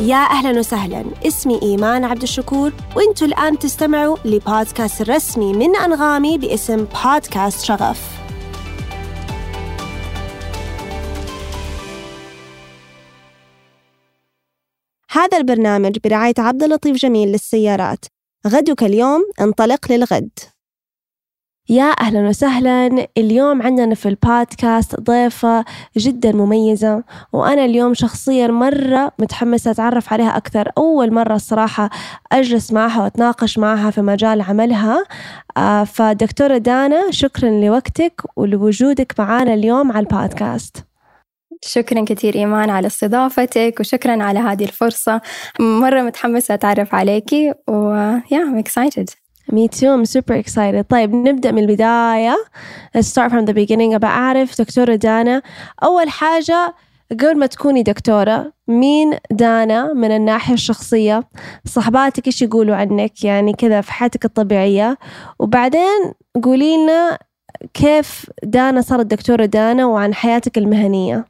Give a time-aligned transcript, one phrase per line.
[0.00, 1.04] يا أهلا وسهلا.
[1.26, 8.16] اسمي إيمان عبد الشكور وإنتوا الآن تستمعوا لبودكاست الرسمي من أنغامي باسم بودكاست شغف.
[15.10, 18.04] هذا البرنامج برعاية عبد اللطيف جميل للسيارات.
[18.46, 20.38] غدك اليوم انطلق للغد.
[21.68, 23.06] يا أهلا وسهلا.
[23.18, 25.64] اليوم عندنا في البودكاست ضيفة
[25.96, 30.70] جدا مميزة وأنا اليوم شخصيا مرة متحمسة أتعرف عليها أكثر.
[30.78, 31.90] أول مرة الصراحة
[32.32, 35.04] أجلس معها وأتناقش معها في مجال عملها.
[35.56, 40.76] آه، فدكتورة دانا شكرا لوقتك ولوجودك معنا اليوم على البودكاست.
[41.64, 45.20] شكرا كثير إيمان على استضافتك وشكرا على هذه الفرصة.
[45.60, 49.25] مرة متحمسة أتعرف عليكي و yeah I'm excited.
[49.52, 50.84] Me too, I'm super excited.
[50.88, 52.36] طيب نبدأ من البداية.
[52.96, 53.94] Let's start from the beginning.
[53.94, 55.42] أبى أعرف دكتورة دانا
[55.82, 56.74] أول حاجة
[57.10, 61.28] قبل ما تكوني دكتورة مين دانا من الناحية الشخصية
[61.64, 64.98] صحباتك إيش يقولوا عنك يعني كذا في حياتك الطبيعية
[65.38, 67.18] وبعدين قولي لنا
[67.74, 71.24] كيف دانا صارت دكتورة دانا وعن حياتك المهنية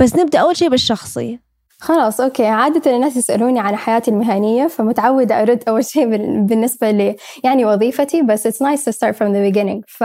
[0.00, 1.47] بس نبدأ أول شيء بالشخصي
[1.80, 2.46] خلاص أوكي.
[2.46, 6.06] عادة الناس يسألوني عن حياتي المهنية فمتعودة أرد أول شيء
[6.46, 9.82] بالنسبة ل يعني وظيفتي بس it's nice to start from the beginning.
[9.88, 10.04] ف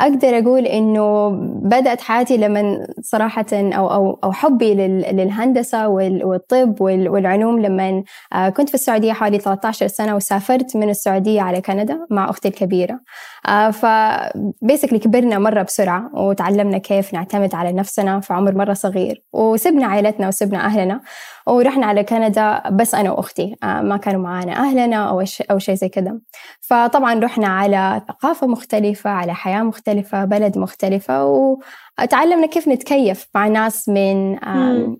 [0.00, 1.28] أقدر أقول إنه
[1.62, 8.74] بدأت حياتي لما صراحة أو أو أو حبي للهندسة والطب والعلوم لما آه، كنت في
[8.74, 13.00] السعودية حوالي 13 سنة وسافرت من السعودية على كندا مع أختي الكبيرة.
[13.48, 19.22] آه، فبيسكلي كبرنا مرة بسرعة وتعلمنا كيف نعتمد على نفسنا في عمر مرة صغير.
[19.32, 21.00] وسبنا عائلتنا وسبنا أهلنا
[21.46, 25.88] ورحنا على كندا بس أنا وأختي آه، ما كانوا معانا أهلنا أو أو شيء زي
[25.88, 26.18] كذا
[26.60, 29.85] فطبعا رحنا على ثقافة مختلفة على حياة مختلفة.
[30.24, 34.38] بلد مختلفة وتعلمنا كيف نتكيف مع ناس من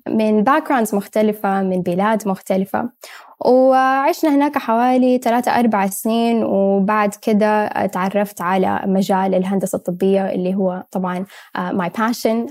[0.09, 2.91] من باك مختلفة من بلاد مختلفة.
[3.45, 10.85] وعشنا هناك حوالي ثلاثة أربع سنين وبعد كده تعرفت على مجال الهندسة الطبية اللي هو
[10.91, 11.25] طبعا
[11.57, 12.47] my passion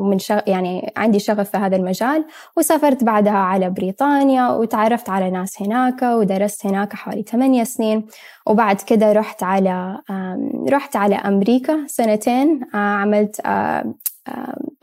[0.00, 2.24] من يعني عندي شغف في هذا المجال.
[2.56, 8.06] وسافرت بعدها على بريطانيا وتعرفت على ناس هناك ودرست هناك حوالي ثمانية سنين.
[8.46, 9.98] وبعد كده رحت على
[10.68, 13.40] رحت على أمريكا سنتين uh, عملت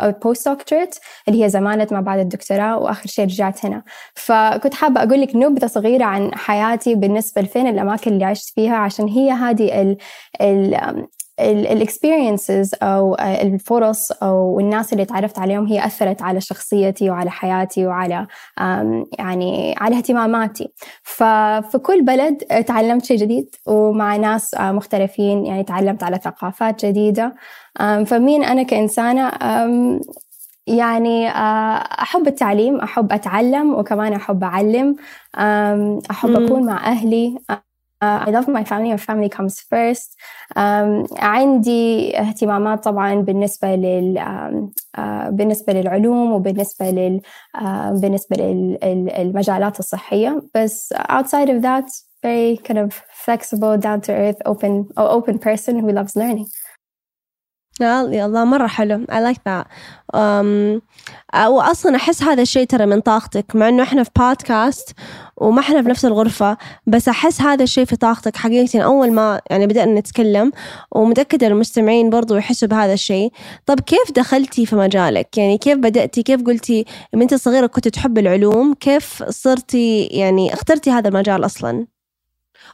[0.02, 0.96] أو postdoctorate
[1.28, 3.84] اللي هي زمانة ما بعد الدكتوراه وآخر شيء رجعت هنا.
[4.16, 9.08] فكنت حابة أقول لك نبذة صغيرة عن حياتي بالنسبة لفين الأماكن اللي عشت فيها عشان
[9.08, 9.98] هي هذه ال
[10.42, 11.08] ال
[11.40, 18.28] الاكسبيرينسز أو الفرص أو الناس اللي تعرفت عليهم هي أثرت على شخصيتي وعلى حياتي وعلى
[19.20, 20.68] يعني على اهتماماتي.
[21.04, 27.36] ففي كل بلد تعلمت شيء جديد ومع ناس مختلفين يعني تعلمت على ثقافات جديدة.
[28.06, 29.32] فمين أنا كإنسانة؟
[30.68, 31.30] يعني
[32.02, 34.96] أحب التعليم أحب أتعلم وكمان أحب أعلم.
[36.12, 37.38] أحب أكون مع أهلي.
[38.03, 40.17] I love my family my family comes first
[40.57, 44.19] um, عندي اهتمامات طبعا بالنسبة لل
[44.97, 47.21] uh, بالنسبة للعلوم وبالنسبة لل
[47.57, 47.63] uh,
[48.01, 51.87] بالنسبة للمجالات الصحية بس outside of that
[52.23, 56.62] very kind of flexible down to earth open open person who loves learning يا
[57.82, 59.06] الله مرة حلو.
[59.06, 59.66] I like that.
[60.14, 60.82] um,
[61.48, 64.92] وأصلا أحس هذا الشيء ترى من طاقتك مع إنه إحنا في بودكاست
[65.38, 66.58] وما إحنا في نفس الغرفة
[66.88, 70.52] بس أحس هذا الشيء في طاقتك حقيقة أول ما يعني بدأنا نتكلم
[70.92, 73.32] ومتأكدة المستمعين برضو يحسوا بهذا الشيء
[73.66, 78.18] طب كيف دخلتي في مجالك؟ يعني كيف بدأتي؟ كيف قلتي من أنت صغيرة كنت تحب
[78.18, 81.86] العلوم؟ كيف صرتي يعني اخترتي هذا المجال أصلا؟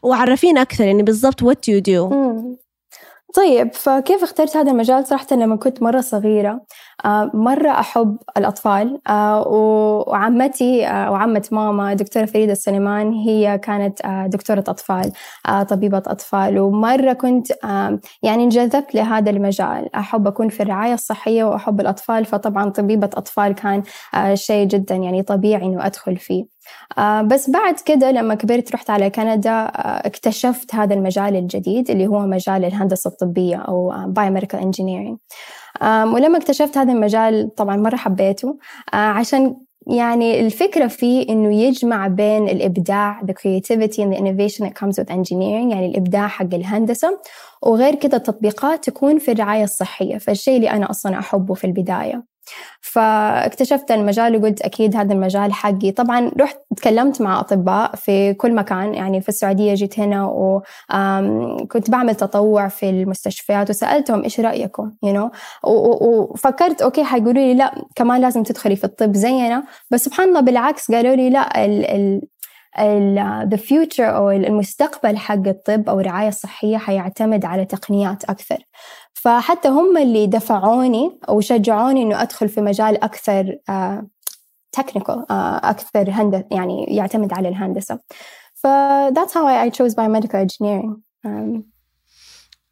[0.03, 2.13] وعرفينا أكثر يعني بالضبط what you do
[3.33, 6.61] طيب فكيف اخترت هذا المجال؟ صراحة لما كنت مرة صغيرة.
[7.05, 8.99] آه، مرة أحب الأطفال.
[9.07, 15.11] آه، وعمتي آه، وعمة ماما دكتورة فريدة السليمان هي كانت دكتورة أطفال
[15.69, 16.59] طبيبة أطفال.
[16.59, 17.51] ومرة كنت
[18.23, 19.95] يعني انجذبت لهذا المجال.
[19.95, 23.83] أحب أكون في الرعاية الصحية وأحب الأطفال فطبعا طبيبة أطفال كان
[24.33, 26.59] شيء جدا يعني طبيعي إنه أدخل فيه.
[27.23, 32.65] بس بعد كده لما كبرت رحت على كندا اكتشفت هذا المجال الجديد اللي هو مجال
[32.65, 35.17] الهندسة الطبية أو Biomedical Engineering.
[35.83, 38.57] ولما اكتشفت هذا المجال طبعا مرة حبيته.
[38.93, 39.55] آه عشان
[39.87, 45.09] يعني الفكرة فيه إنه يجمع بين الإبداع the creativity and the innovation that comes with
[45.09, 47.19] engineering يعني الإبداع حق الهندسة
[47.63, 52.23] وغير كده التطبيقات تكون في الرعاية الصحية فالشيء اللي أنا أصلا أحبه في البداية.
[52.81, 58.93] فاكتشفت المجال وقلت أكيد هذا المجال حقي طبعا رحت تكلمت مع أطباء في كل مكان
[58.93, 65.29] يعني في السعودية جيت هنا وكنت بعمل تطوع في المستشفيات وسألتهم إيش رأيكم you know?
[65.63, 70.91] وفكرت OK حيقولوا لي لا كمان لازم تدخلي في الطب زينا بس سبحان الله بالعكس
[70.91, 72.21] قالوا لي لا ال ال
[72.79, 78.57] ال the future أو المستقبل حق الطب أو الرعاية الصحية حيعتمد على تقنيات أكثر.
[79.13, 83.55] فحتى هم اللي دفعوني أو شجعوني إنه أدخل في مجال أكثر
[84.71, 87.99] technical uh, uh, أكثر هندسة يعني يعتمد على الهندسة.
[88.53, 88.67] ف
[89.13, 91.01] that's how I, chose biomedical engineering.
[91.25, 91.63] Um,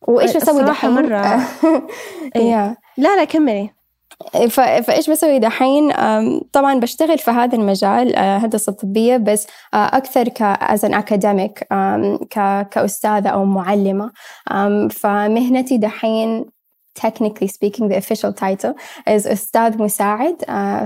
[0.08, 1.40] وإيش بسوي دحين؟ مرة.
[2.38, 2.76] yeah.
[2.98, 3.76] لا لا كملي.
[4.50, 5.92] فايش بسوي؟ دحين
[6.52, 11.64] طبعا بشتغل في هذا المجال هندسة طبية بس أكثر ك as an academic
[12.72, 14.12] كأستاذة أو معلمة.
[14.92, 16.46] فمهنتي دحين
[17.08, 18.74] technically speaking the official title
[19.08, 20.36] is أستاذ مساعد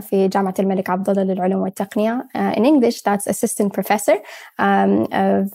[0.02, 4.18] في جامعة الملك عبد الله للعلوم والتقنية in English that's assistant professor
[4.60, 5.46] of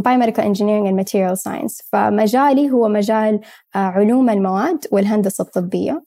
[0.00, 1.88] biomedical engineering and material science.
[1.92, 3.40] فمجالي هو مجال
[3.74, 6.02] علوم المواد والهندسة الطبية.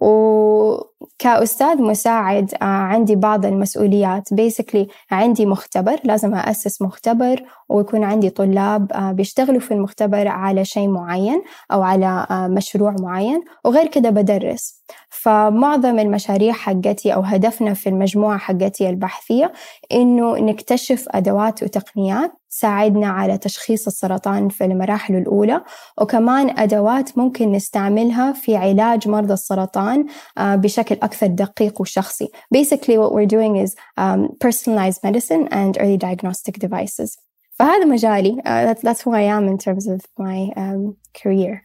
[0.00, 4.28] وكأستاذ مساعد عندي بعض المسؤوليات.
[4.34, 11.42] Basically عندي مختبر لازم أسس مختبر ويكون عندي طلاب بيشتغلوا في المختبر على شيء معين
[11.72, 14.80] أو على مشروع معين وغير كده بدرس.
[15.08, 19.52] فمعظم المشاريع حقتي أو هدفنا في المجموعة حقتي البحثية
[19.92, 25.62] إنه نكتشف أدوات وتقنيات تساعدنا على تشخيص السرطان في المراحل الأولى
[26.00, 30.06] وكمان أدوات ممكن نستعملها في علاج مرضى السرطان
[30.38, 32.28] بشكل أكثر دقيق وشخصي.
[32.54, 37.18] Basically what we're doing is um, personalized medicine and early diagnostic devices.
[37.50, 38.36] فهذا مجالي.
[38.38, 41.62] Uh, that's, that's who I am in terms of my um, career.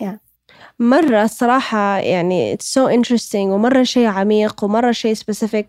[0.00, 0.16] Yeah.
[0.78, 5.64] مرة الصراحة يعني it's so interesting ومرة شيء عميق ومرة شيء specific.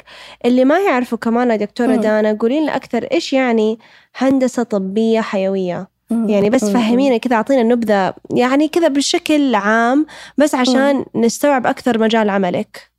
[0.45, 2.01] اللي ما يعرفوا كمان يا دكتورة مم.
[2.01, 3.79] دانا قولي لنا أكثر إيش يعني
[4.15, 6.73] هندسة طبية حيوية؟ يعني بس مم.
[6.73, 10.05] فهمينا كذا أعطينا نبذة يعني كذا بشكل عام
[10.37, 12.91] بس عشان نستوعب أكثر مجال عملك.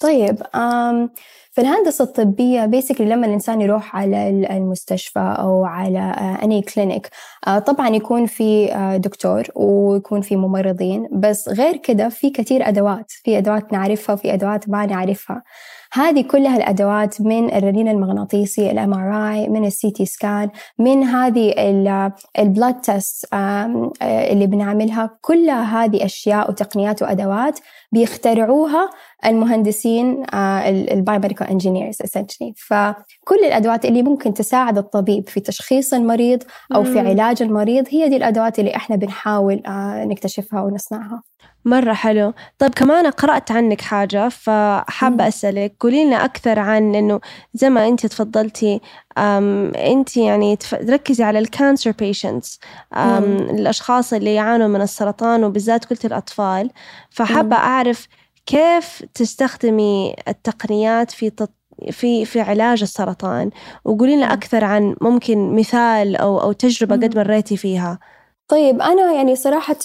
[0.00, 0.36] طيب
[1.58, 5.98] um, في الهندسة الطبية بيسكلي لما الإنسان يروح على المستشفى أو على
[6.42, 7.08] أني كلينيك
[7.66, 8.66] طبعا يكون في
[9.04, 14.68] دكتور ويكون في ممرضين بس غير كده في كثير أدوات في أدوات نعرفها وفي أدوات
[14.68, 15.42] ما نعرفها.
[15.92, 21.54] هذه كلها الأدوات من الرنين المغناطيسي ال MRI من ال CT scan من هذه
[22.38, 23.26] ال blood test
[24.02, 25.18] اللي بنعملها.
[25.20, 27.60] كلها هذه أشياء وتقنيات وأدوات
[27.92, 28.90] بيخترعوها
[29.26, 32.52] المهندسين ال biomedical engineers essentially.
[32.68, 36.42] فكل الأدوات اللي ممكن تساعد الطبيب في تشخيص المريض
[36.74, 39.62] أو في علاج المريض هي دي الأدوات اللي إحنا بنحاول
[40.08, 41.22] نكتشفها ونصنعها.
[41.68, 42.32] مرة حلو.
[42.58, 47.20] طيب كمان قرأت عنك حاجة فحابة أسألك قولي لنا أكثر عن إنه
[47.54, 48.80] زي ما أنت تفضلتي
[49.76, 52.60] أنت يعني تركزي على ال cancer patients
[53.50, 56.70] الأشخاص اللي يعانوا من السرطان وبالذات قلت الأطفال.
[57.10, 58.08] فحابة أعرف
[58.46, 61.50] كيف تستخدمي التقنيات في تط...
[61.90, 63.50] في في علاج السرطان؟
[63.84, 67.98] وقولي لنا أكثر عن ممكن مثال أو أو تجربة قد مريتي فيها.
[68.48, 69.76] طيب أنا يعني صراحة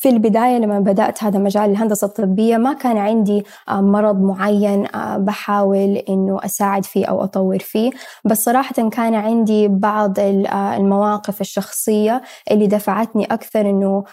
[0.00, 4.86] في البداية لما بدأت هذا مجال الهندسة الطبية ما كان عندي مرض معين
[5.16, 7.90] بحاول إنه أساعد فيه أو أطور فيه.
[8.24, 14.04] بس صراحة كان عندي بعض المواقف الشخصية اللي دفعتني أكثر إنه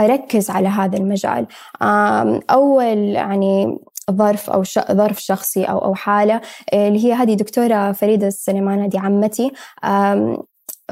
[0.00, 1.46] أركز على هذا المجال.
[2.50, 3.78] أول يعني
[4.10, 4.78] ظرف أو ش...
[4.92, 6.40] ظرف شخصي أو أو حالة
[6.72, 9.52] اللي هي هذه دكتورة فريدة السليمان هذه عمتي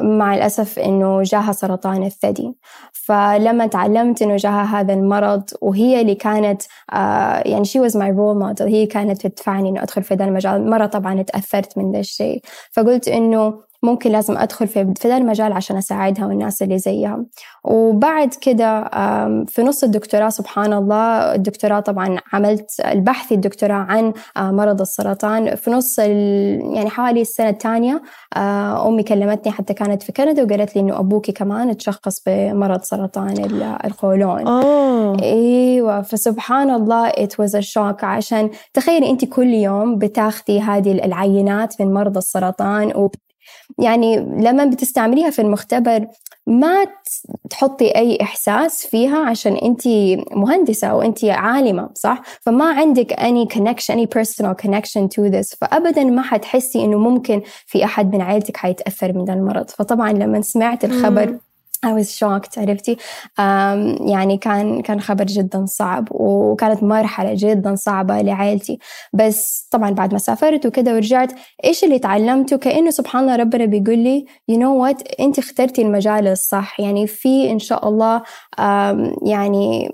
[0.01, 2.55] مع الأسف إنه جاها سرطان الثدي.
[2.93, 8.43] فلما تعلمت إنه جاها هذا المرض وهي اللي كانت آه يعني she was my role
[8.43, 10.71] model هي كانت تدفعني إنه أدخل في ذا المجال.
[10.71, 12.41] مرة طبعا تأثرت من ذا الشيء.
[12.73, 17.25] فقلت إنه ممكن لازم أدخل في في ذا المجال عشان أساعدها والناس اللي زيها.
[17.65, 18.85] وبعد كده
[19.47, 25.55] في نص الدكتوراه سبحان الله الدكتوراه طبعا عملت البحث الدكتوراه عن مرض السرطان.
[25.55, 28.03] في نص يعني حوالي السنة الثانية
[28.87, 33.35] أمي كلمتني حتى كانت في كندا وقالت لي إنه أبوكي كمان تشخص بمرض سرطان
[33.85, 34.47] القولون.
[34.47, 35.23] أوه.
[35.23, 38.05] إيوه فسبحان الله it was a shock.
[38.05, 43.09] عشان تخيلي أنت كل يوم بتاخدي هذه العينات من مرضى السرطان و
[43.79, 46.07] يعني لما بتستعمليها في المختبر
[46.47, 46.87] ما
[47.51, 49.89] تحطي أي إحساس فيها عشان أنت
[50.37, 55.57] مهندسة أو أنت عالمة صح؟ فما عندك any connection any personal connection to this.
[55.61, 60.85] فأبدا ما حتحسي إنه ممكن في أحد من عائلتك حيتأثر من المرض فطبعا لما سمعت
[60.85, 61.39] الخبر
[61.87, 62.97] I was shocked عرفتي؟
[64.07, 68.79] يعني كان كان خبر جدا صعب وكانت مرحلة جدا صعبة لعائلتي.
[69.13, 71.33] بس طبعا بعد ما سافرت وكده ورجعت
[71.65, 76.27] إيش اللي تعلمته؟ كأنه سبحان الله ربنا بيقول لي you know what أنت اخترتي المجال
[76.29, 76.81] الصح.
[76.81, 78.23] يعني في إن شاء الله
[79.27, 79.91] يعني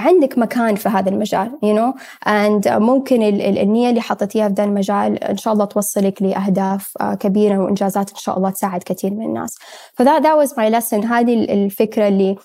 [0.00, 5.24] عندك مكان في هذا المجال you know and ممكن النية اللي حطيتيها في ذا المجال
[5.24, 9.58] إن شاء الله توصلك لأهداف آه، كبيرة وإنجازات إن شاء الله تساعد كثير من الناس.
[9.94, 11.04] فذا that was my lesson.
[11.04, 12.36] هذه الفكرة اللي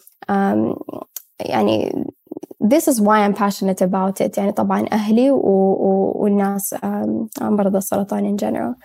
[1.40, 2.06] يعني
[2.64, 4.38] this is why I'm passionate about it.
[4.38, 6.76] يعني طبعا أهلي و, و, والناس
[7.42, 8.76] مرضى السرطان in general.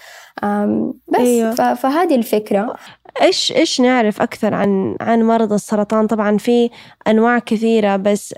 [1.08, 1.74] بس أيوه.
[1.74, 2.74] فهذه الفكرة.
[3.22, 6.70] إيش إيش نعرف أكثر عن عن مرض السرطان؟ طبعا في
[7.08, 8.34] أنواع كثيرة بس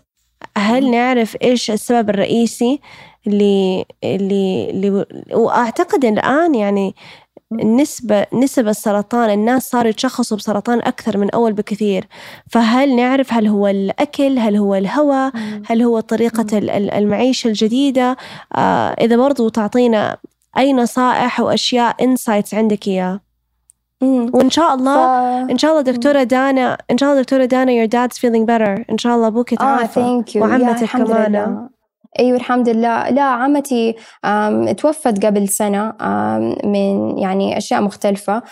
[0.59, 2.81] هل نعرف إيش السبب الرئيسي
[3.27, 6.95] اللي اللي, اللي وأعتقد الآن يعني
[7.53, 12.09] نسبة نسب السرطان الناس صاروا يتشخصوا بسرطان أكثر من أول بكثير.
[12.51, 15.33] فهل نعرف هل هو الأكل هل هو الهواء
[15.67, 16.59] هل هو طريقة
[16.99, 18.17] المعيشة الجديدة؟
[18.57, 20.17] آه إذا برضو تعطينا
[20.59, 23.21] أي نصائح وأشياء إنسايتس عندك إياه
[24.03, 24.97] وإن شاء الله
[25.47, 25.51] ف...
[25.51, 28.91] إن شاء الله دكتورة دانا إن شاء الله دكتورة دانا your dad's feeling better.
[28.91, 30.01] إن شاء الله أبوك يتعافى.
[30.01, 30.37] آه, thank you.
[30.37, 31.69] وعمتك كمان.
[32.19, 33.11] أيوه الحمد لله.
[33.11, 33.95] لا عمتي
[34.77, 35.93] توفت قبل سنة
[36.65, 38.43] من يعني أشياء مختلفة.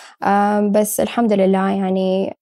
[0.71, 2.37] بس الحمد لله يعني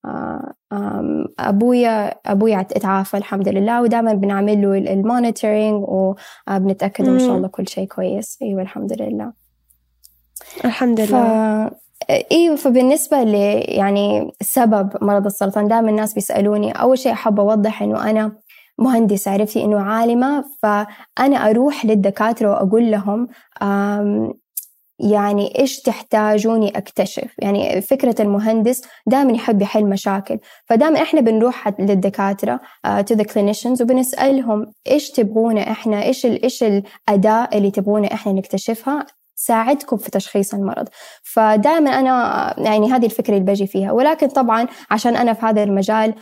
[1.39, 3.83] ابويا أبويا اتعافى الحمد لله.
[3.83, 8.39] ودائما بنعمل له المونيتورينج وبنتاكد إن شاء الله كل شيء كويس.
[8.43, 9.33] أيوه الحمد لله.
[10.65, 11.69] الحمد لله.
[11.69, 11.73] ف...
[12.11, 13.35] أيوه فبالنسبة ل
[13.69, 18.33] يعني سبب مرض السرطان دائما الناس بيسألوني أول شيء أحب أوضح إنه أنا
[18.79, 23.29] مهندسة عرفتي إنه عالمة فأنا أروح للدكاترة وأقول لهم
[25.01, 32.61] يعني إيش تحتاجوني أكتشف؟ يعني فكرة المهندس دائما يحب يحل مشاكل فدائما إحنا بنروح للدكاترة
[32.87, 39.07] to the clinicians وبنسألهم إيش تبغونا إحنا إيش إيش الأداة اللي تبغونا إحنا نكتشفها؟
[39.39, 40.89] تساعدكم في تشخيص المرض.
[41.23, 43.93] فدائما أنا يعني هذه الفكرة اللي بجي فيها.
[43.93, 46.15] ولكن طبعا عشان أنا في هذا المجال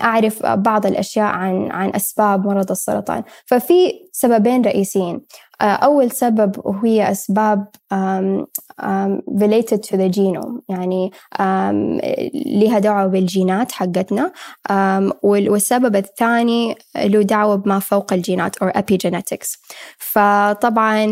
[0.00, 3.22] أعرف بعض الأشياء عن عن أسباب مرض السرطان.
[3.46, 5.20] ففي سببين رئيسيين.
[5.60, 7.66] أول سبب وهي أسباب
[9.42, 10.60] related to the genome.
[10.68, 11.10] يعني
[12.46, 14.32] لها دعوة بالجينات حقتنا.
[15.22, 19.58] والسبب الثاني له دعوة بما فوق الجينات أو epigenetics.
[19.98, 21.06] فطبعا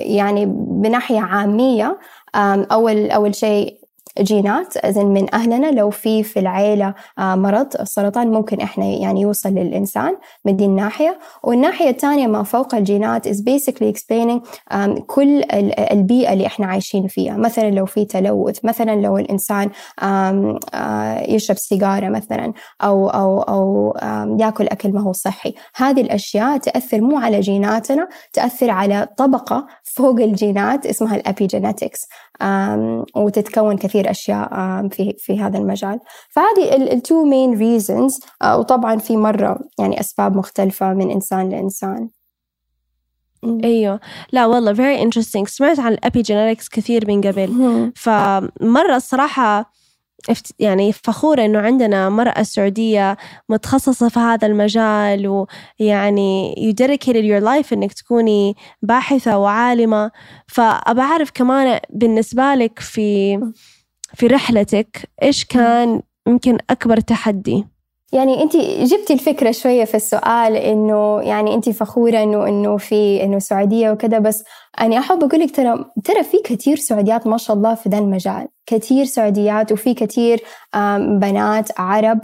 [0.00, 1.98] يعني بناحية عامية
[2.34, 3.81] أول أول شيء
[4.20, 9.48] جينات زين من أهلنا لو في في العيلة آه، مرض السرطان ممكن إحنا يعني يوصل
[9.48, 11.18] للإنسان من دي الناحية.
[11.42, 14.40] والناحية الثانية ما فوق الجينات is basically explaining
[15.06, 15.42] كل
[15.92, 17.36] البيئة اللي إحنا عايشين فيها.
[17.36, 19.70] مثلا لو في تلوث مثلا لو الإنسان
[20.02, 23.96] آه، يشرب سيجارة مثلا أو أو أو
[24.40, 25.54] يأكل أكل ما هو صحي.
[25.76, 32.06] هذه الأشياء تأثر مو على جيناتنا تأثر على طبقة فوق الجينات اسمها الأبيجينetics
[33.16, 34.48] وتتكون كثير أشياء
[34.88, 36.00] في في هذا المجال.
[36.30, 42.08] فهذه ال two main reasons وطبعا في مرة يعني أسباب مختلفة من إنسان لإنسان.
[43.64, 44.00] أيوه.
[44.32, 45.44] لا والله very interesting.
[45.48, 47.92] سمعت عن ال epigenetics كثير من قبل.
[47.96, 49.72] فمرة الصراحة
[50.58, 53.16] يعني فخورة إنه عندنا مرأة سعودية
[53.48, 55.46] متخصصة في هذا المجال
[55.80, 60.10] ويعني you dedicated your life إنك تكوني باحثة وعالمة.
[60.48, 63.38] فأبى أعرف كمان بالنسبة لك في
[64.14, 67.64] في رحلتك إيش كان يمكن أكبر تحدي؟
[68.12, 73.38] يعني انت جبتي الفكرة شوية في السؤال إنه يعني انت فخورة إنه إنه في إنه
[73.38, 74.44] سعودية وكذا بس
[74.78, 78.48] يعني أحب أقول لك ترى ترى في كثير سعوديات ما شاء الله في ذا المجال.
[78.66, 80.42] كثير سعوديات وفي كثير
[80.98, 82.20] بنات عرب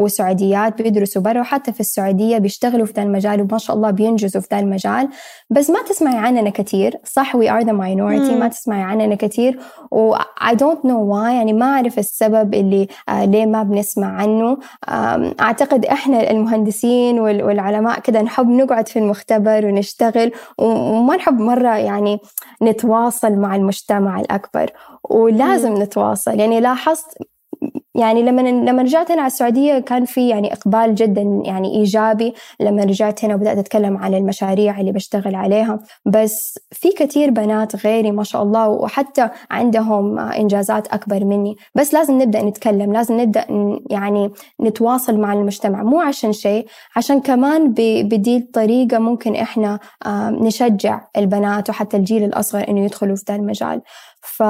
[0.00, 4.48] وسعوديات بيدرسوا برا وحتى في السعودية بيشتغلوا في ذا المجال وما شاء الله بينجزوا في
[4.52, 5.08] ذا المجال.
[5.50, 8.32] بس ما تسمعي عننا كثير صح we are the minority.
[8.32, 9.58] ما تسمعي عننا كثير
[9.90, 11.28] و I don't know why.
[11.28, 14.58] يعني ما أعرف السبب اللي ليه ما بنسمع عنه.
[15.40, 22.18] أعتقد إحنا المهندسين والعلماء كده نحب نقعد في المختبر ونشتغل وما نحب مرة يعني
[22.62, 24.70] نتواصل مع المجتمع الأكبر.
[25.48, 26.40] ولازم نتواصل.
[26.40, 27.06] يعني لاحظت
[27.94, 32.84] يعني لما لما رجعت هنا على السعودية كان في يعني إقبال جدا يعني إيجابي لما
[32.84, 35.78] رجعت هنا وبدأت أتكلم عن المشاريع اللي بشتغل عليها.
[36.06, 41.56] بس في كثير بنات غيري ما شاء الله وحتى عندهم إنجازات أكبر مني.
[41.74, 43.46] بس لازم نبدأ نتكلم لازم نبدأ
[43.90, 44.30] يعني
[44.62, 45.82] نتواصل مع المجتمع.
[45.82, 49.78] مو عشان شيء عشان كمان بدي الطريقة ممكن إحنا
[50.30, 53.80] نشجع البنات وحتى الجيل الأصغر إنه يدخلوا في ذا المجال.
[54.22, 54.42] ف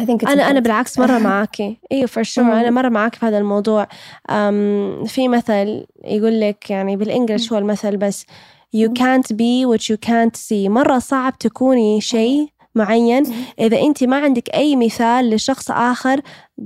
[0.00, 0.60] I think it's أنا أنا.
[0.60, 1.78] بالعكس مرة معاكي.
[1.92, 2.50] إيوه for sure مم.
[2.50, 3.88] أنا مرة معاكي في هذا الموضوع.
[4.30, 8.26] أم في مثل يقول لك يعني بالإنجلش هو المثل بس
[8.76, 10.68] you can't be what you can't see.
[10.68, 13.22] مرة صعب تكوني شيء معين.
[13.58, 16.20] إذا أنت ما عندك أي مثال لشخص آخر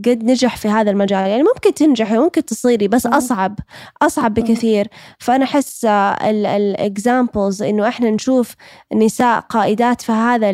[0.04, 3.06] قد نجح في هذا المجال يعني ممكن تنجحي ممكن تصيري بس.
[3.06, 3.58] أصعب
[4.02, 4.34] أصعب.
[4.34, 4.88] بكثير.
[5.18, 8.54] فأنا أحس الإكزامبلز إنه إحنا نشوف
[8.94, 10.52] نساء قائدات في هذا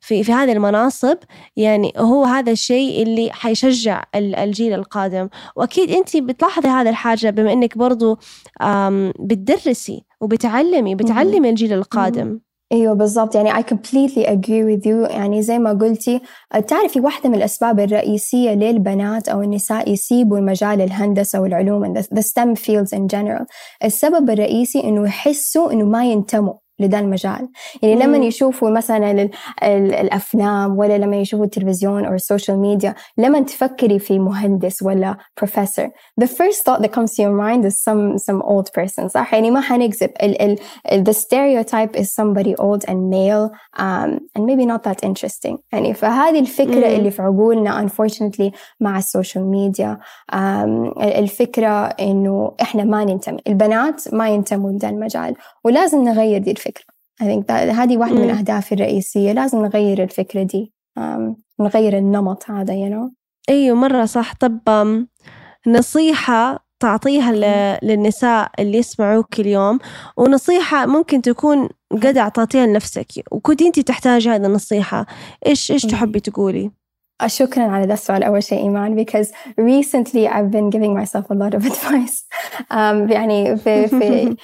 [0.00, 1.16] في في هذه المناصب
[1.56, 5.28] يعني هو هذا الشيء اللي حيشجع ال- الجيل القادم.
[5.56, 8.18] وأكيد أنت بتلاحظي هذا الحاجة بما إنك برضو
[9.20, 12.40] بتدرسي وبتعلمي بتعلمي الجيل القادم.
[12.72, 13.34] أيوه بالضبط.
[13.34, 15.10] يعني I completely agree with you.
[15.10, 16.20] يعني زي ما قلتي
[16.68, 22.54] تعرفي واحدة من الأسباب الرئيسية ليه البنات أو النساء يسيبوا مجال الهندسة والعلوم the STEM
[22.54, 23.44] fields in general.
[23.84, 26.61] السبب الرئيسي إنه يحسوا إنه ما ينتموا.
[26.82, 27.48] لدا المجال.
[27.82, 28.22] يعني لما.
[28.22, 29.30] يشوفوا مثلا ال
[29.62, 35.88] ال الأفلام ولا لما يشوفوا التلفزيون أو السوشيال ميديا لما تفكري في مهندس ولا professor
[36.20, 39.50] the first thought that comes to your mind is some some old person صح؟ يعني
[39.50, 40.10] ما حنكذب.
[40.22, 40.58] ال
[40.92, 45.58] ال the stereotype is somebody old and male um, and maybe not that interesting.
[45.72, 46.96] يعني فهذه الفكرة مم.
[46.96, 49.98] اللي في عقولنا unfortunately مع السوشيال ميديا
[50.32, 50.36] um,
[51.02, 55.34] الفكرة إنه إحنا ما ننتمي البنات ما ينتموا لده المجال
[55.64, 56.71] ولازم نغير دي الفكرة.
[57.22, 58.30] I think that هذه واحدة من.
[58.30, 59.32] أهدافي الرئيسية.
[59.32, 60.72] لازم نغير الفكرة دي.
[60.98, 63.12] um, نغير النمط هذا you know.
[63.48, 64.34] أيوه مرة صح.
[64.34, 64.60] طب
[65.66, 67.32] نصيحة تعطيها
[67.82, 69.78] للنساء اللي يسمعوك اليوم
[70.16, 73.06] ونصيحة ممكن تكون قد أعطيتيها لنفسك.
[73.32, 75.06] وكنت أنت تحتاجي هذه النصيحة
[75.46, 75.86] إيش إيش.
[75.86, 76.70] تحبي تقولي؟
[77.26, 79.26] شكرا على ذا السؤال أول شيء إيمان because
[79.60, 82.26] recently I've been giving myself a lot of advice
[82.70, 84.36] um, يعني في, في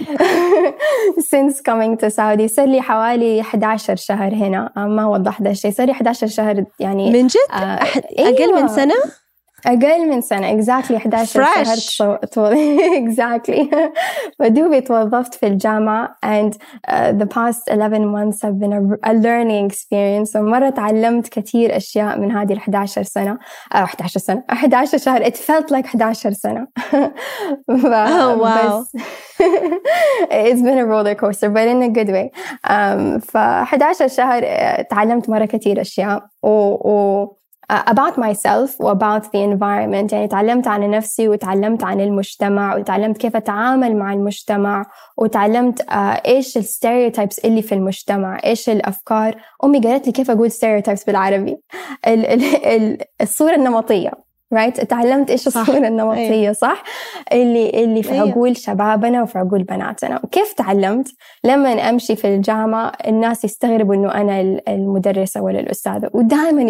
[1.33, 5.71] since coming to Saudi صار لي حوالي 11 شهر هنا um, ما وضحت ذا الشيء
[5.71, 8.69] صار لي 11 شهر يعني من جد؟ آه، أح- أقل من.
[8.69, 8.95] سنة؟
[9.67, 11.79] أقل من سنة exactly 11 Fresh.
[11.79, 12.19] شهر
[13.07, 13.77] exactly
[14.38, 16.53] فدوبي توظفت في الجامعة and
[16.88, 22.19] uh, the past 11 months have been a, a learning experience ومرة تعلمت كثير أشياء
[22.19, 23.38] من هذه ال 11 سنة
[23.73, 28.85] أو 11 سنة 11 شهر it felt like 11 سنة ف- Oh, wow.
[30.31, 32.31] it's been a roller coaster but in a good way
[32.71, 37.38] um, ف 11 شهر uh, تعلمت مرة كثير أشياء و, و uh,
[37.72, 40.12] about myself و about the environment.
[40.12, 44.85] يعني تعلمت عن نفسي وتعلمت عن المجتمع وتعلمت كيف أتعامل مع المجتمع
[45.16, 45.87] وتعلمت uh,
[46.26, 49.37] إيش الستيreotypes اللي في المجتمع إيش الأفكار.
[49.64, 51.57] أمي قالت لي كيف أقول stereotypes بالعربي؟
[52.07, 54.11] ال ال ال الصورة النمطية
[54.54, 55.61] right تعلمت إيش صح.
[55.61, 56.83] الصورة النمطية صح؟
[57.33, 58.31] اللي اللي في أيوة.
[58.31, 60.20] عقول شبابنا وفي عقول بناتنا.
[60.24, 61.09] وكيف تعلمت؟
[61.44, 66.11] لما أمشي في الجامعة الناس يستغربوا إنه أنا ال- المدرسة ولا الأستاذة.
[66.14, 66.62] ودائما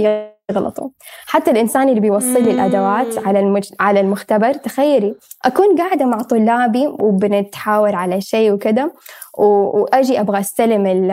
[0.50, 0.88] يغلطوا
[1.26, 3.26] حتى الإنسان اللي بيوصل لي الأدوات.
[3.26, 3.68] على المج...
[3.80, 8.90] على المختبر تخيلي أكون قاعدة مع طلابي وبنتحاور على شيء وكذا
[9.38, 11.10] و- وأجي أبغى أستلم ال-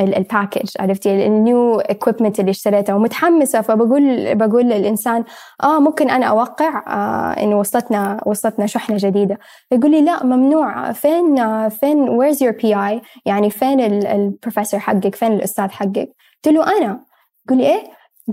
[0.00, 5.24] ال- ال package عرفتي؟ ال new equipment اللي اشتريته ومتحمسة فبقول بقول للإنسان
[5.62, 9.38] آه ممكن أنا أوقع آه انه وصلتنا وصلتنا شحنة جديدة.
[9.72, 10.92] يقول لي لا ممنوع.
[10.92, 16.08] فين آه فين where's your PI يعني فين ال- البروفيسور حقك فين الأستاذ حقك؟
[16.44, 17.00] قلت له أنا.
[17.46, 17.82] يقول لي إيه؟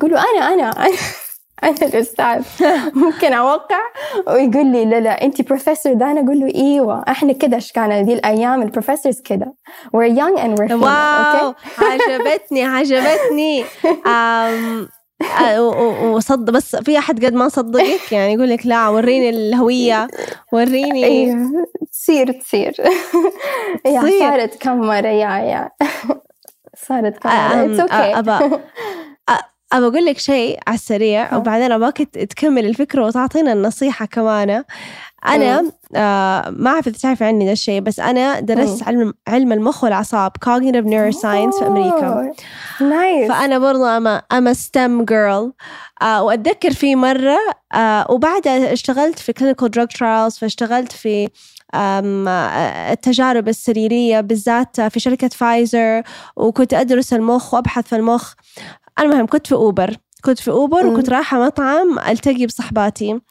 [0.01, 0.89] قول له أنا أنا أنا
[1.63, 2.43] أنا الأستاذ.
[2.93, 3.79] ممكن أوقع؟
[4.27, 7.03] ويقول لي لا لا انت بروفيسور ده أنا أقول له إيوه.
[7.07, 9.53] إحنا كده اشكالنا دي الأيام؟ ال professors كده.
[9.95, 11.53] We're young and we're female wow.
[11.77, 13.65] عجبتني عجبتني.
[15.59, 20.07] و- وصد بس في أحد قد ما صدقك؟ يعني يقول لك لا وريني الهوية.
[20.53, 21.05] وريني.
[21.05, 21.51] إيوه.
[21.91, 22.73] تصير تصير.
[24.19, 25.07] صارت كم مرة.
[25.07, 25.69] يا يا
[26.77, 27.65] صارت كم مرة.
[27.65, 28.13] it's okay
[29.73, 31.35] أبا أبى أقول لك شيء على السريع.
[31.37, 34.63] وبعدين ابغاك ت- تكمل الفكرة وتعطينا النصيحة كمان.
[35.27, 39.83] أنا آه ما أعرف إذا تعرفي عني ذا الشيء بس أنا درست علم علم المخ
[39.83, 42.33] والأعصاب cognitive neuroscience في أمريكا.
[42.81, 45.53] nice فأنا برضو I'm a I'm a STEM girl
[46.03, 47.37] وأتذكر في مرة
[47.73, 51.29] آه وبعدها اشتغلت في clinical drug trials فاشتغلت في
[52.91, 56.03] التجارب السريرية بالذات في شركة فايزر
[56.35, 58.33] وكنت أدرس المخ وأبحث في المخ.
[58.99, 60.93] المهم كنت في أوبر كنت في أوبر مم.
[60.93, 63.21] وكنت رايحة مطعم ألتقي بصحباتي.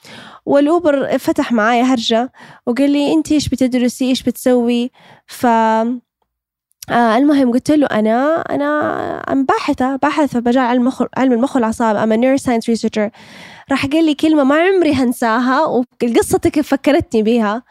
[0.47, 2.33] والأوبر فتح معايا هرجة
[2.67, 4.91] وقال لي أنت إيش بتدرسي؟ إيش بتسوي؟
[5.27, 11.57] ف آه المهم قلت له أنا أنا باحثة باحثة في مجال علم المخ علم المخ
[11.57, 11.97] والأعصاب.
[11.97, 13.11] أما neuroscience researcher.
[13.71, 17.63] راح قال لي كلمة ما عمري هنساها وقصتك فكرتني بيها.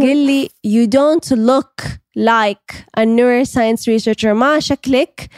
[0.00, 1.84] قال لي you don't look
[2.18, 4.26] like a neuroscience researcher.
[4.26, 5.28] ما شكلك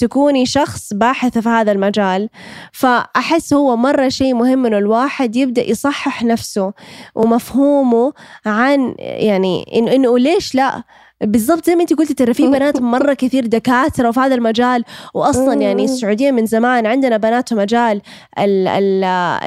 [0.00, 2.28] تكوني شخص باحث في هذا المجال
[2.72, 6.72] فأحس هو مرة شيء مهم إنه الواحد يبدأ يصحح نفسه
[7.14, 8.12] ومفهومه
[8.46, 10.82] عن يعني إنه, ليش لا؟
[11.22, 15.54] بالضبط زي ما انت قلتي ترى في بنات مرة كثير دكاترة وفي هذا المجال واصلا
[15.54, 18.02] يعني السعودية من زمان عندنا بنات في مجال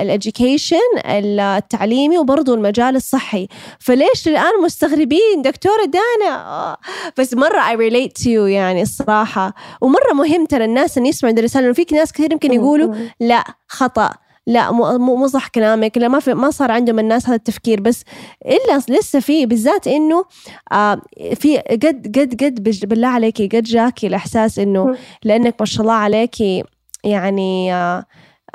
[0.01, 3.47] ال education التعليمي وبرضه المجال الصحي.
[3.79, 6.77] فليش الآن مستغربين؟ دكتورة دانا
[7.17, 9.53] بس مرة I relate to يعني الصراحة.
[9.81, 14.09] ومرة مهم ترى الناس إن يسمعوا الرسالة في ناس كثير يمكن يقولوا لا خطأ.
[14.47, 15.97] لا مو مو صح كلامك.
[15.97, 18.03] لا ما في ما صار عندهم الناس هذا التفكير بس
[18.45, 20.25] إلا لسه في بالذات إنه
[20.71, 21.01] آه
[21.35, 26.63] في قد قد قد بالله عليكي قد جاكي الإحساس إنه لأنك ما شاء الله عليكي
[27.03, 28.05] يعني آه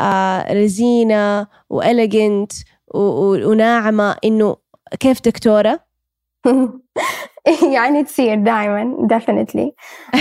[0.00, 2.52] آه رزينة وإليجنت
[2.94, 4.56] وناعمة إنه
[5.00, 5.80] كيف دكتورة؟
[7.74, 9.70] يعني تصير دائما definitely.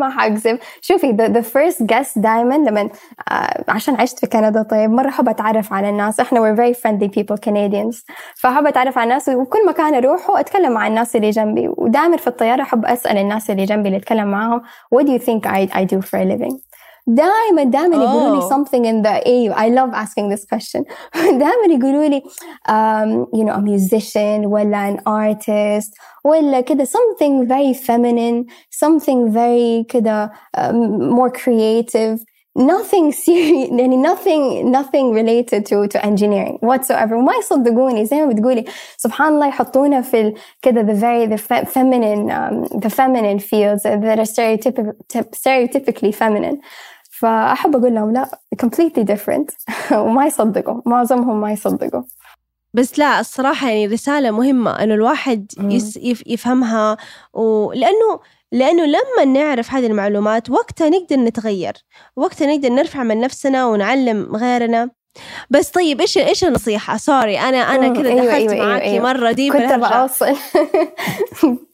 [0.00, 0.58] ما حأكذب.
[0.80, 5.28] شوفي the, the first guest دائما لما uh, عشان عشت في كندا طيب مرة أحب
[5.28, 6.20] أتعرف على الناس.
[6.20, 8.04] إحنا we're very friendly people Canadians.
[8.36, 11.68] فأحب أتعرف على الناس وكل مكان أروحه أتكلم مع الناس اللي جنبي.
[11.76, 14.62] ودائما في الطيارة أحب أسأل الناس اللي جنبي اللي أتكلم معاهم
[14.94, 16.70] what do you think I, I do for a living?
[17.07, 20.83] دائما دائما يقولوا لي something in the ايوه I love asking this question
[21.15, 22.23] دائما يقولوا لي
[22.69, 25.91] um, you know a musician ولا an artist
[26.23, 28.45] ولا كده something very feminine
[28.85, 30.73] something very كده um,
[31.11, 32.28] more creative
[32.59, 38.65] nothing serious يعني nothing nothing related to to engineering whatsoever وما يصدقوني زي ما بتقولي
[38.97, 44.25] سبحان الله يحطونا في كذا the very the feminine um, the feminine fields that are
[44.25, 44.93] stereotypically,
[45.35, 46.57] stereotypically feminine
[47.11, 49.55] فأحب أقول لهم لا completely different
[49.91, 52.03] وما يصدقوا معظمهم ما يصدقوا
[52.73, 56.97] بس لا الصراحة يعني رسالة مهمة إنه الواحد يس يفهمها
[57.33, 58.19] ولأنه
[58.52, 61.72] لأنه لما نعرف هذه المعلومات وقتها نقدر نتغير.
[62.16, 64.90] وقتها نقدر نرفع من نفسنا ونعلم غيرنا.
[65.50, 69.04] بس طيب إيش إيش النصيحة؟ سوري أنا أنا كذا أيوة دخلت أيوة معاكي أيوة.
[69.04, 70.26] مرة دي كنت أبغى اوصل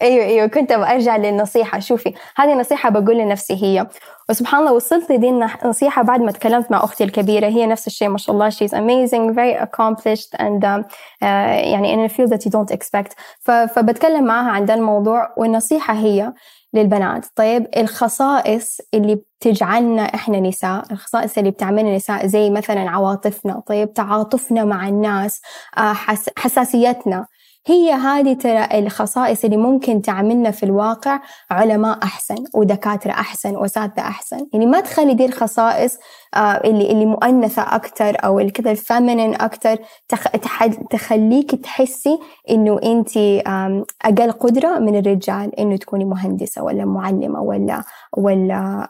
[0.02, 1.78] أيوه أيوه كنت أبغى ارجع للنصيحة.
[1.80, 3.86] شوفي هذه نصيحة بقول لنفسي هي
[4.28, 7.46] وسبحان الله وصلت لدي النصيحة بعد ما تكلمت مع أختي الكبيرة.
[7.46, 8.50] هي نفس الشيء ما شاء الله.
[8.50, 10.82] She's amazing very accomplished and uh,
[11.22, 13.12] uh, يعني in a field that you don't expect.
[13.44, 16.32] فبتكلم معها عن ده الموضوع والنصيحة هي
[16.76, 17.26] للبنات.
[17.36, 23.62] طيب الخصائص اللي بتجعلنا إحنا نساء الخصائص اللي بتعملنا نساء زي مثلا عواطفنا.
[23.66, 25.40] طيب تعاطفنا مع الناس
[25.78, 25.92] آه،
[26.38, 27.26] حساسيتنا.
[27.68, 34.46] هي هذه ترى الخصائص اللي ممكن تعملنا في الواقع علماء أحسن ودكاترة أحسن وأساتذة أحسن.
[34.52, 35.98] يعني ما تخلي دي الخصائص
[36.34, 39.76] آه، اللي اللي مؤنثة أكتر أو اللي كذا الفيمينين أكتر
[40.90, 42.18] تخليك تحسي
[42.50, 43.16] إنه أنت
[44.04, 47.82] أقل قدرة من الرجال إنه تكوني مهندسة ولا معلمة ولا
[48.16, 48.88] ولا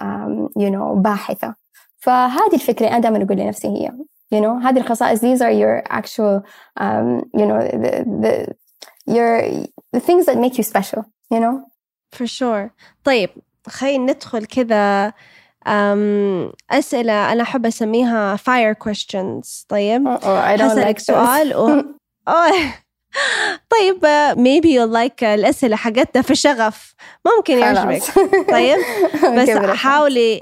[0.58, 1.54] you know باحثة.
[1.98, 3.92] فهذه الفكرة أنا دائما أقول لنفسي هي
[4.34, 6.42] you know هذه الخصائص these are your actual
[6.80, 8.65] um, you know the, the
[9.06, 9.42] your
[9.92, 11.66] the things that make you special you know?
[12.12, 12.70] For sure.
[13.04, 13.30] طيب
[13.68, 15.12] خلينا ندخل كذا
[15.66, 19.66] um, أسئلة أنا أحب أسميها fire questions.
[19.68, 21.82] طيب oh, I don't like سؤال و...
[22.30, 22.54] oh.
[23.70, 26.94] طيب maybe you like الأسئلة حقتنا في شغف.
[27.26, 28.02] ممكن يعجبك.
[28.54, 28.78] طيب
[29.38, 30.40] بس حاولي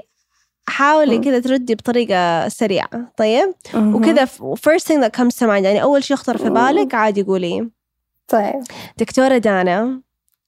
[0.69, 2.89] حاولي كذا تردي بطريقة سريعة.
[3.17, 4.25] طيب وكذا
[4.55, 7.69] first thing that comes to mind يعني أول شيء يخطر في بالك عادي قولي.
[8.27, 8.63] طيب.
[8.97, 10.01] دكتورة دانا.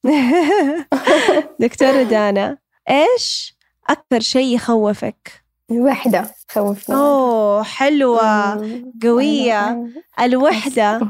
[1.60, 2.58] دكتورة دانا
[2.90, 3.56] إيش
[3.90, 8.54] أكثر شيء يخوفك؟ الوحدة خوفني أوه حلوة
[9.02, 9.86] قوية.
[10.20, 11.00] الوحدة.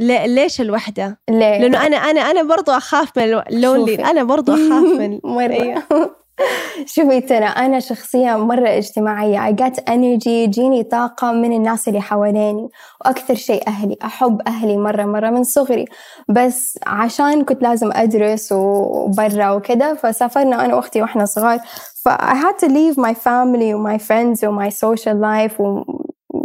[0.00, 5.20] ليش الوحدة؟ ليه؟ لأنه أنا أنا أنا برضو أخاف من اللونلي أنا برضو أخاف من
[5.34, 5.82] مرة.
[6.94, 9.50] شوفي ترى أنا شخصية مرة اجتماعية.
[9.50, 12.68] I get energy يجيني طاقة من الناس اللي حواليني.
[13.00, 15.84] وأكثر شيء أهلي أحب أهلي مرة مرة من صغري.
[16.28, 21.58] بس عشان كنت لازم أدرس وبرا وكده فسافرنا أنا وأختي وإحنا صغار.
[22.04, 25.84] ف I had to leave my family و my friends و my social life و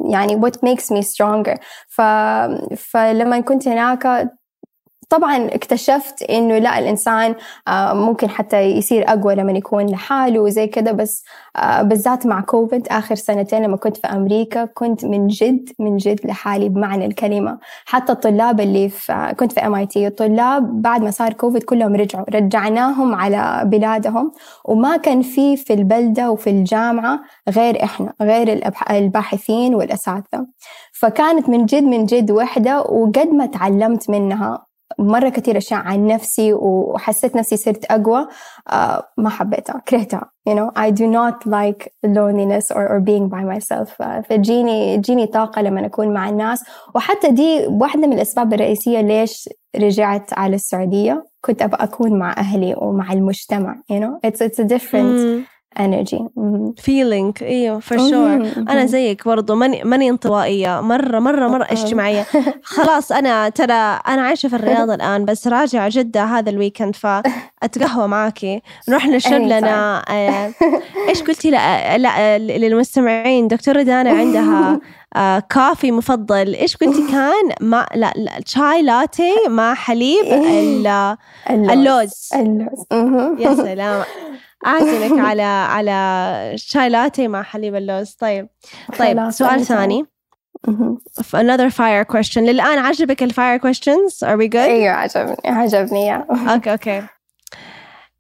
[0.10, 1.58] يعني what makes me stronger.
[1.88, 2.02] ف...
[2.78, 4.32] فلما كنت هناك
[5.10, 7.36] طبعا اكتشفت إنه لا الإنسان
[7.68, 11.24] آه، ممكن حتى يصير أقوى لما يكون لحاله وزي كده بس
[11.56, 16.20] آه، بالذات مع كوفيد آخر سنتين لما كنت في أمريكا كنت من جد من جد
[16.26, 17.60] لحالي بمعنى الكلمة.
[17.86, 23.16] حتى الطلاب اللي في كنت في MIT الطلاب بعد ما صار كوفيد كلهم رجعوا رجعناهم
[23.16, 24.32] على بلادهم.
[24.66, 27.20] وما كان في في البلدة وفي الجامعة
[27.50, 30.48] غير إحنا غير الباحثين والأساتذة.
[30.94, 34.69] فكانت من جد من جد وحدة وقد ما تعلمت منها
[35.00, 38.28] مرة كثير أشياء عن نفسي وحسيت نفسي صرت أقوى
[38.70, 40.32] uh, ما حبيتها كرهتها.
[40.50, 43.90] You know I do not like loneliness or, or being by myself.
[44.02, 46.64] uh, فجيني جيني طاقة لما أكون مع الناس.
[46.96, 51.26] وحتى دي واحدة من الأسباب الرئيسية ليش رجعت على السعودية.
[51.42, 54.20] كنت أبغى أكون مع أهلي ومع المجتمع you know.
[54.24, 55.49] It's, it's a different mm.
[55.80, 56.20] Energy.
[56.82, 57.42] feeling.
[57.42, 58.58] إيوه for sure.
[58.58, 60.82] أنا زيك برضو ماني ماني انطوائية.
[60.82, 62.26] مرة مرة مرة اجتماعية.
[62.64, 63.74] خلاص أنا ترى
[64.08, 68.62] أنا عايشة في الرياض الآن بس راجعة جدة هذا ال weekend فأتقهوى معاكي.
[68.90, 70.52] نروح نشرب لنا آه،
[71.10, 74.80] إيش قلتي لا, لا للمستمعين؟ دكتورة دانا عندها
[75.16, 76.54] آه coffee مفضل.
[76.56, 80.26] إيش قلتي كان؟ مع لا, لا شاي لاتي مع حليب
[81.50, 82.30] اللوز.
[82.36, 83.40] اللوز, اللوز.
[83.42, 84.04] يا سلام.
[84.66, 88.12] أعزمك على على شاي لاتيه مع حليب اللوز.
[88.12, 88.48] طيب.
[89.00, 90.06] طيب سؤال ثاني.
[91.34, 92.38] another fire question.
[92.38, 94.56] للآن عجبك ال fire questions are we good?
[94.56, 96.16] أيوه عجبني عجبني
[96.54, 97.04] okay okay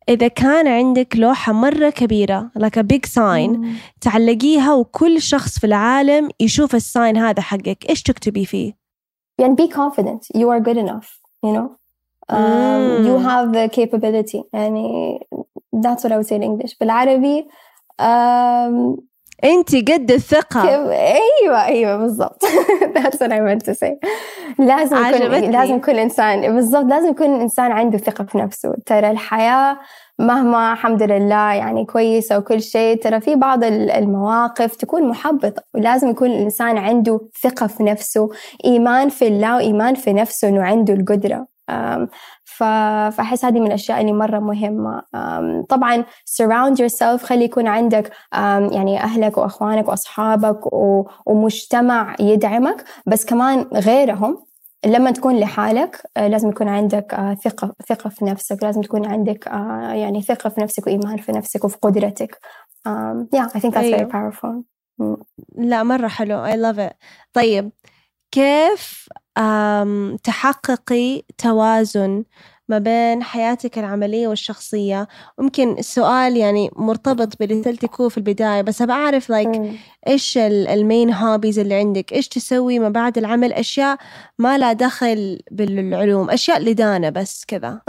[0.10, 3.60] إذا كان عندك لوحة مرة كبيرة like a big sign
[4.02, 8.73] تعلقيها وكل شخص في العالم يشوف ال sign هذا حقك إيش تكتبي فيه؟
[9.39, 10.41] يعني be confident.
[10.41, 11.79] You are good enough you know.
[12.30, 14.44] Um, you have the capability.
[14.54, 15.20] يعني
[15.74, 16.78] that's what I would say in English.
[16.80, 17.48] بالعربي
[18.02, 19.00] um,
[19.44, 20.70] انت قد الثقة.
[20.92, 22.44] أيوه أيوه بالضبط.
[22.96, 23.98] That's what I meant to say.
[24.60, 28.74] لازم يكون لازم كل انسان بالضبط لازم يكون الإنسان عنده ثقة في نفسه.
[28.86, 29.78] ترى الحياة
[30.20, 35.63] مهما الحمد لله يعني كويسة وكل شيء ترى في بعض المواقف تكون محبطة.
[35.74, 38.30] ولازم يكون الإنسان عنده ثقة في نفسه.
[38.65, 41.48] إيمان في الله وإيمان في نفسه إنه عنده القدرة.
[42.43, 45.01] فأحس هذه من الأشياء اللي مرة مهمة.
[45.69, 46.03] طبعا
[46.41, 48.12] surround yourself خلي يكون عندك
[48.71, 50.60] يعني أهلك وأخوانك وأصحابك
[51.25, 54.49] ومجتمع يدعمك بس كمان غيرهم.
[54.86, 58.63] لما تكون لحالك آه، لازم يكون عندك آه، ثقة ثقة في نفسك.
[58.63, 62.39] لازم تكون عندك آه، يعني ثقة في نفسك وإيمان في نفسك وفي قدرتك.
[63.36, 63.97] yeah I think that's أيوه.
[63.97, 64.63] very powerful
[65.58, 66.45] لا مرة حلو.
[66.45, 66.93] I love it.
[67.34, 67.71] طيب
[68.32, 69.10] كيف
[70.23, 72.23] تحققي توازن
[72.69, 75.08] ما بين حياتك العملية والشخصية.
[75.38, 79.60] ممكن السؤال يعني مرتبط باللي قلتي في البداية بس أبغى أعرف like like
[80.08, 83.97] إيش ال main hobbies اللي عندك؟ إيش تسوي ما بعد العمل؟ أشياء
[84.39, 87.82] ما لها دخل بالعلوم أشياء لدانا بس كذا.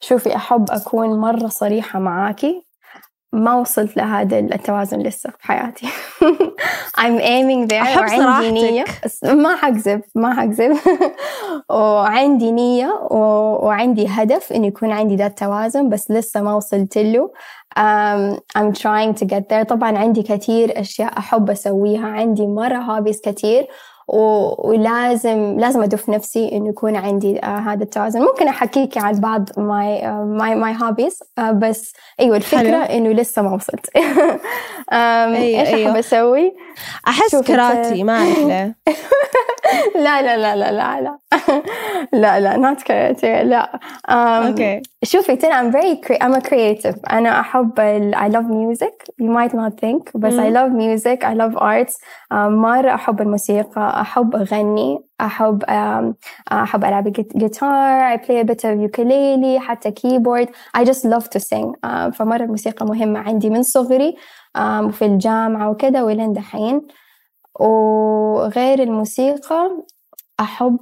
[0.00, 2.66] شوفي أحب أكون مرة صريحة معاكي.
[3.34, 5.86] ما وصلت لهذا التوازن لسه في حياتي.
[7.02, 8.84] I'm aiming there أحب وعندي نية.
[9.24, 10.76] ما حكذب ما حكذب.
[11.70, 17.30] وعندي نية وعندي هدف إنه يكون عندي ذا التوازن بس لسه ما وصلت له.
[17.76, 19.62] Um, I'm trying to get there.
[19.62, 22.06] طبعا عندي كثير أشياء أحب أسويها.
[22.06, 23.66] عندي مرة hobbies كثير.
[24.08, 28.20] ولازم لازم أدف نفسي إنه يكون عندي uh, هذا التوازن.
[28.22, 31.18] ممكن أحكيك عن بعض my my my hobbies
[31.52, 33.86] بس أيوه الفكرة إنه لسه ما وصلت.
[34.92, 35.90] أيوة إيش أيوة.
[35.90, 36.52] احب أسوي؟
[37.08, 38.72] أحس كراتي ما اعرف
[39.94, 41.18] لا لا لا لا لا لا.
[42.22, 47.12] لا لا not كاراتيه لا أوكي شوفي ترى I'm very I'm a creative.
[47.12, 49.14] أنا أحب ال I love music.
[49.22, 51.24] You might not think بس I love music.
[51.24, 51.94] I love arts.
[52.32, 54.00] مرة أحب الموسيقى.
[54.00, 55.04] أحب أغني.
[55.20, 55.62] أحب
[56.52, 60.48] أحب ألعب جيتار I play a bit of ukulele حتى keyboard.
[60.78, 61.72] I just love to sing.
[62.12, 64.16] فمرة الموسيقى مهمة عندي من صغري.
[64.58, 66.82] وفي الجامعة وكذا ولين دحين.
[67.60, 69.84] وغير الموسيقى
[70.40, 70.78] أحب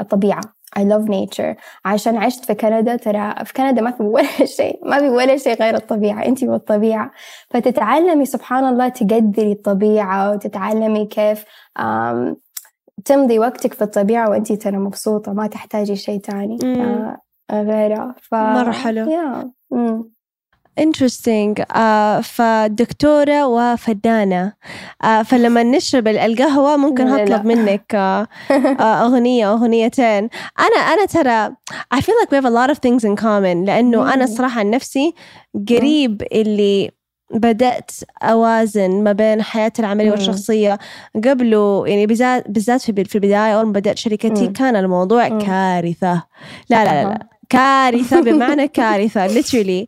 [0.00, 0.40] الطبيعة.
[0.78, 1.56] I love nature.
[1.84, 5.62] عشان عشت في كندا ترى في كندا ما في ولا شيء ما في ولا شيء
[5.62, 6.24] غير الطبيعة.
[6.26, 7.10] أنت والطبيعة
[7.50, 11.44] فتتعلمي سبحان الله تقدري الطبيعة وتتعلمي كيف
[13.04, 16.58] تمضي وقتك في الطبيعة وأنت ترى مبسوطة ما تحتاجي شيء تاني.
[16.64, 18.34] آه، غيره ف...
[18.34, 19.06] مرة حلو.
[19.06, 19.46] yeah.
[20.80, 21.54] Interesting.
[21.60, 24.52] uh, فدكتورة وفنانة
[25.04, 28.26] uh, فلما نشرب القهوة ممكن هطلب منك uh,
[28.78, 30.28] uh, أغنية أغنيتين.
[30.60, 31.54] أنا أنا ترى
[31.94, 34.70] I feel like we have a lot of things in common لأنه أنا الصراحة عن
[34.70, 35.14] نفسي
[35.68, 36.90] قريب اللي
[37.34, 37.90] بدأت
[38.22, 40.78] أوازن ما بين حياتي العملية والشخصية.
[41.24, 46.22] قبله يعني بالذات في البداية أول ما بدأت شركتي كان الموضوع كارثة.
[46.70, 47.31] لا لا لا, لا.
[47.52, 49.86] كارثة بمعنى كارثة literally.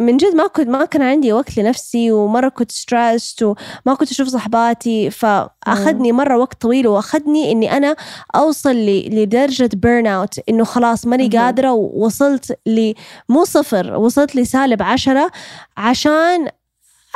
[0.00, 4.28] من جد ما كنت ما كان عندي وقت لنفسي ومرة كنت stressed وما كنت أشوف
[4.28, 5.10] صحباتي.
[5.10, 7.96] فأخذني مرة وقت طويل وأخذني إني أنا
[8.34, 12.92] أوصل لدرجة burn out إنه خلاص ماني قادرة ووصلت ل
[13.28, 15.30] مو صفر وصلت لسالب عشرة
[15.76, 16.48] عشان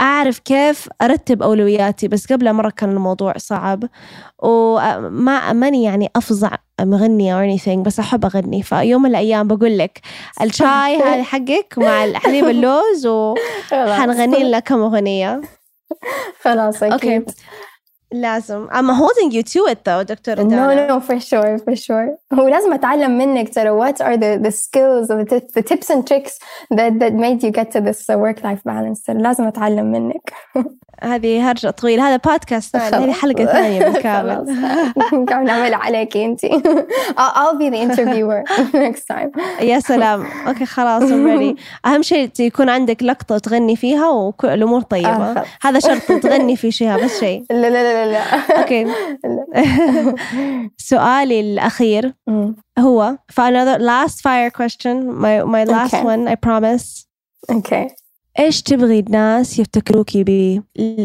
[0.01, 3.85] أعرف كيف أرتب أولوياتي بس قبل مرة كان الموضوع صعب.
[4.39, 8.63] وما ماني يعني أفظع مغنية أو anything بس أحب أغني.
[8.63, 10.01] فيوم من الأيام بقول لك
[10.43, 15.41] الشاي هذا حقك مع الحليب اللوز وحنغني لك كم أغنية.
[16.43, 17.25] خلاص أكيد okay.
[18.13, 18.69] لازم.
[18.71, 20.89] I'm holding you to it though دكتور no دانا.
[20.89, 22.19] no for sure for sure.
[22.35, 26.07] هو لازم أتعلم منك ترى what are the the skills or the, the tips and
[26.07, 26.39] tricks
[26.75, 29.03] that that made you get to this work life balance.
[29.07, 30.33] ترى لازم أتعلم منك.
[31.03, 32.09] هذه هرجة طويلة.
[32.09, 34.57] هذا بودكاست هذه حلقة ثانية بالكامل.
[35.29, 36.45] كم نعمل عليك أنت.
[36.45, 38.43] I'll, I'll be the interviewer
[38.85, 39.61] next time.
[39.61, 40.27] يا سلام.
[40.49, 41.61] okay خلاص ready.
[41.87, 45.09] أهم شيء يكون عندك لقطة تغني فيها وكل الأمور طيبة.
[45.09, 45.45] آه،.
[45.63, 48.61] هذا شرط تغني في شيء بس شيء لا لا لا لا لا.
[48.61, 48.87] okay.
[50.79, 56.05] سؤالي الأخير أمم، هو for another rapid fire question my my last Okay.
[56.05, 57.07] one I promise.
[57.51, 57.87] okay
[58.39, 60.63] إيش تبغي الناس يفتكروكي بيه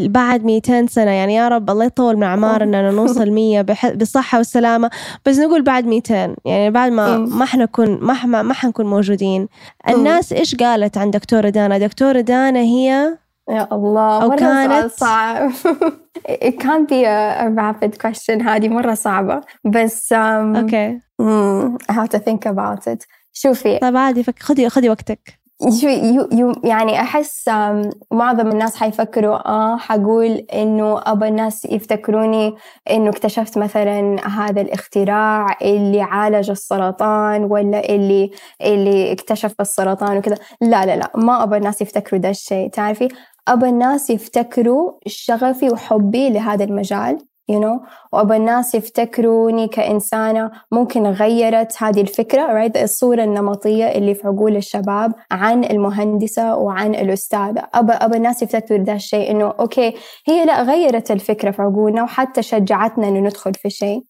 [0.08, 4.38] بعد 200 سنة؟ يعني يا رب الله يطول من أعمارنا إننا نوصل 100 بح- بالصحة
[4.38, 4.90] والسلامة.
[5.26, 7.18] بس نقول بعد 200 يعني بعد ما.
[7.18, 9.48] ما حنكون ما ح- ما ما حنكون موجودين.
[9.88, 13.16] الناس إيش قالت عن دكتورة دانا؟ دكتورة دانا هي
[13.50, 15.50] يا الله أو مرة كانت- صعب.
[16.48, 18.42] It can't be a, a rapid question.
[18.42, 19.40] هذه مرة صعبة.
[19.64, 20.98] بس um, okay.
[21.22, 23.06] mm, I have to think about it.
[23.32, 23.78] شوفي.
[23.78, 25.38] طيب عادي فك خذي خذي وقتك.
[25.80, 32.54] شو يو يو يعني أحس um, معظم الناس حيفكروا آه حقول إنه أبى الناس يفتكروني
[32.90, 38.30] إنه اكتشفت مثلا هذا الاختراع اللي عالج السرطان ولا اللي
[38.62, 40.36] اللي اكتشف السرطان وكذا.
[40.60, 43.08] لا لا لا ما أبى الناس يفتكروا ده الشيء تعرفي؟
[43.48, 47.18] أبى الناس يفتكروا شغفي وحبي لهذا المجال
[47.52, 47.80] you know.
[48.12, 55.12] وأبى الناس يفتكروني كإنسانة ممكن غيرت هذه الفكرة right الصورة النمطية اللي في عقول الشباب
[55.30, 57.62] عن المهندسة وعن الأستاذة.
[57.74, 59.94] أبى أبى الناس يفتكروا ده الشيء إنه okay
[60.26, 64.02] هي لا غيرت الفكرة في عقولنا وحتى شجعتنا إنه ندخل في شيء.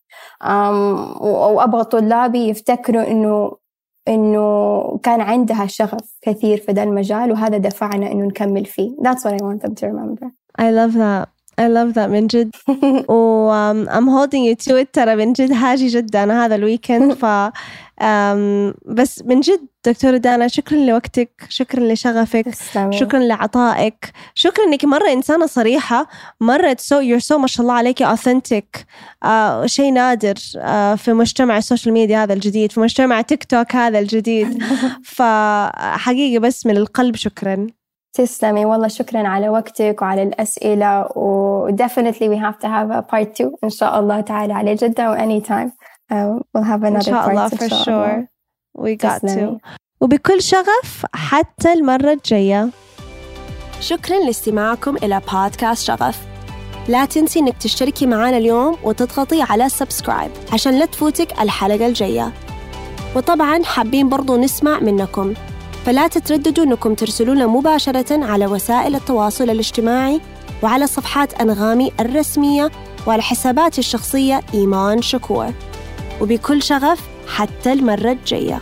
[1.20, 3.52] وأبغى طلابي يفتكروا إنه
[4.08, 8.96] إنه كان عندها شغف كثير في ذا المجال وهذا دفعنا إنه نكمل فيه.
[8.96, 10.26] That's what I want them to remember.
[10.58, 11.35] I love that.
[11.60, 12.50] I love that من جد
[13.08, 17.12] و um, I'm holding you to it ترى من جد هاجي جدة هذا ال weekend
[17.12, 17.26] ف
[18.00, 22.54] um, بس من جد دكتورة دانا شكرا لوقتك شكرا لشغفك.
[22.90, 24.12] شكرا لعطائك.
[24.34, 26.08] شكرا إنك مرة إنسانة صريحة
[26.40, 28.84] مرة so you're so ما شاء الله عليكي authentic.
[29.22, 33.76] آه شيء نادر آه في مجتمع ال social media هذا الجديد في مجتمع تيك توك
[33.76, 34.62] هذا الجديد.
[35.16, 37.66] فحقيقة بس من القلب شكرا.
[38.16, 38.64] تسلمي.
[38.64, 43.50] والله شكرا على وقتك وعلى الأسئلة و definitely we have to have a part two
[43.64, 45.70] إن شاء الله تعالى على جدة و anytime
[46.12, 48.16] uh, we'll have another شاء الله part for إن شاء الله.
[48.16, 48.28] sure
[48.82, 49.26] we got to.
[49.26, 49.58] تسلمي.
[50.00, 52.68] وبكل شغف حتى المرة الجاية.
[53.80, 56.18] شكرا لاستماعكم إلى بودكاست شغف.
[56.88, 62.32] لا تنسي إنك تشتركي معنا اليوم وتضغطي على سبسكرايب عشان لا تفوتك الحلقة الجاية.
[63.16, 65.34] وطبعا حابين برضو نسمع منكم.
[65.86, 70.20] فلا تترددوا إنكم ترسلونا مباشرة على وسائل التواصل الاجتماعي
[70.62, 72.70] وعلى صفحات أنغامي الرسمية
[73.06, 75.52] وعلى حساباتي الشخصية إيمان شكور.
[76.20, 78.60] وبكل شغف حتى المرة الجاية.